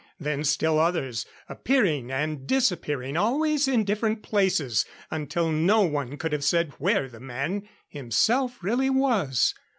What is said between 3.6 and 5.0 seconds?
in different places,